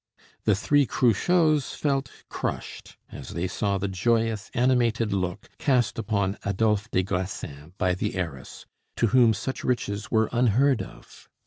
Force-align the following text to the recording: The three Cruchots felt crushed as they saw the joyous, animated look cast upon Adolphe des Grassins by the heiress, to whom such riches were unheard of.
The 0.45 0.55
three 0.55 0.87
Cruchots 0.87 1.75
felt 1.75 2.09
crushed 2.27 2.97
as 3.11 3.35
they 3.35 3.47
saw 3.47 3.77
the 3.77 3.87
joyous, 3.87 4.49
animated 4.55 5.13
look 5.13 5.51
cast 5.59 5.99
upon 5.99 6.39
Adolphe 6.43 6.87
des 6.91 7.03
Grassins 7.03 7.73
by 7.77 7.93
the 7.93 8.15
heiress, 8.15 8.65
to 8.95 9.05
whom 9.09 9.35
such 9.35 9.63
riches 9.63 10.09
were 10.09 10.27
unheard 10.33 10.81
of. 10.81 11.29